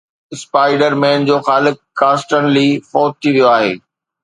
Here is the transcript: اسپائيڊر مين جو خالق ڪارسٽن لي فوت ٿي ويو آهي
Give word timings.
اسپائيڊر 0.35 0.91
مين 1.01 1.19
جو 1.27 1.37
خالق 1.47 1.75
ڪارسٽن 1.99 2.43
لي 2.55 2.67
فوت 2.91 3.11
ٿي 3.21 3.29
ويو 3.35 3.47
آهي 3.55 3.73